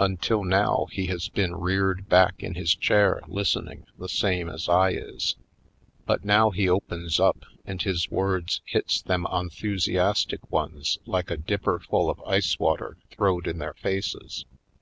Until 0.00 0.44
now 0.44 0.86
he 0.92 1.08
has 1.08 1.28
been 1.28 1.54
reared 1.56 2.08
back 2.08 2.42
in 2.42 2.54
his 2.54 2.74
chair 2.74 3.20
listening, 3.26 3.84
the 3.98 4.08
same 4.08 4.48
as 4.48 4.66
I 4.66 4.92
is. 4.92 5.36
But 6.06 6.24
now 6.24 6.48
he 6.48 6.70
opens 6.70 7.20
up 7.20 7.44
and 7.66 7.82
his 7.82 8.10
words 8.10 8.62
hits 8.64 9.02
them 9.02 9.26
onthusiastic 9.26 10.50
ones 10.50 10.98
like 11.04 11.30
a 11.30 11.36
dipperful 11.36 12.08
of 12.08 12.18
ice 12.22 12.58
water 12.58 12.96
throwed 13.10 13.46
in 13.46 13.58
their 13.58 13.74
faces. 13.74 14.46